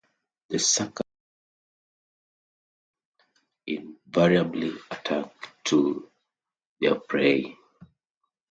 The 0.49 0.57
suckers 0.57 1.03
live 3.67 3.77
almost 3.83 3.99
invariably 4.07 4.71
attached 4.89 5.45
to 5.65 6.09
their 6.79 6.95
prey. 6.95 7.55